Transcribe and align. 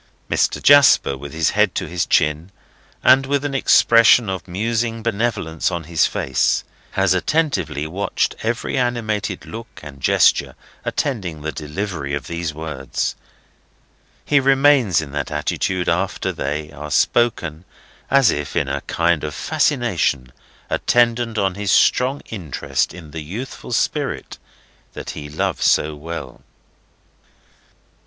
Mr. 0.31 0.59
Jasper, 0.63 1.15
with 1.15 1.31
his 1.31 1.51
hand 1.51 1.75
to 1.75 1.85
his 1.87 2.07
chin, 2.07 2.51
and 3.03 3.27
with 3.27 3.45
an 3.45 3.53
expression 3.53 4.31
of 4.31 4.47
musing 4.47 5.03
benevolence 5.03 5.69
on 5.69 5.83
his 5.83 6.07
face, 6.07 6.63
has 6.93 7.13
attentively 7.13 7.85
watched 7.85 8.33
every 8.41 8.79
animated 8.79 9.45
look 9.45 9.67
and 9.83 10.01
gesture 10.01 10.55
attending 10.83 11.41
the 11.43 11.51
delivery 11.51 12.15
of 12.15 12.25
these 12.25 12.51
words. 12.51 13.15
He 14.25 14.39
remains 14.39 15.01
in 15.01 15.11
that 15.11 15.29
attitude 15.29 15.87
after 15.87 16.31
they 16.31 16.71
are 16.71 16.89
spoken, 16.89 17.63
as 18.09 18.31
if 18.31 18.55
in 18.55 18.67
a 18.67 18.81
kind 18.81 19.23
of 19.23 19.35
fascination 19.35 20.31
attendant 20.67 21.37
on 21.37 21.53
his 21.53 21.69
strong 21.71 22.21
interest 22.31 22.91
in 22.91 23.11
the 23.11 23.21
youthful 23.21 23.71
spirit 23.71 24.39
that 24.93 25.11
he 25.11 25.29
loves 25.29 25.65
so 25.65 25.93
well. 25.95 26.41